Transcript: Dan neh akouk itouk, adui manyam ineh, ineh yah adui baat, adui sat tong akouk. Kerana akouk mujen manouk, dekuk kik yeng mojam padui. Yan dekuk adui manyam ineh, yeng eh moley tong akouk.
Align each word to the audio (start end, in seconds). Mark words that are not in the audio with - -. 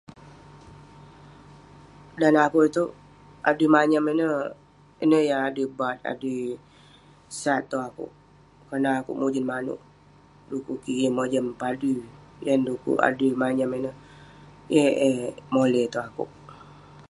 Dan 2.19 2.31
neh 2.35 2.45
akouk 2.47 2.65
itouk, 2.69 2.91
adui 3.49 3.67
manyam 3.73 4.05
ineh, 4.11 4.35
ineh 5.03 5.23
yah 5.29 5.41
adui 5.47 5.67
baat, 5.79 5.97
adui 6.11 6.35
sat 7.41 7.61
tong 7.69 7.85
akouk. 7.89 8.11
Kerana 8.67 8.89
akouk 8.99 9.19
mujen 9.21 9.45
manouk, 9.51 9.81
dekuk 10.49 10.79
kik 10.83 10.99
yeng 11.01 11.15
mojam 11.17 11.45
padui. 11.61 11.95
Yan 12.45 12.61
dekuk 12.67 13.01
adui 13.07 13.39
manyam 13.41 13.71
ineh, 13.77 13.95
yeng 14.75 14.91
eh 15.09 15.19
moley 15.53 15.85
tong 15.93 16.07
akouk. 16.09 16.31